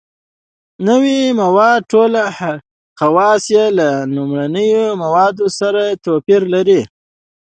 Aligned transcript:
نوي 0.87 1.19
مواد 1.41 1.79
ټول 1.91 2.11
خواص 2.99 3.43
یې 3.55 3.65
له 3.77 3.87
لومړنیو 4.15 4.85
موادو 5.03 5.45
سره 5.59 5.81
توپیر 6.03 6.41
لري. 6.53 6.81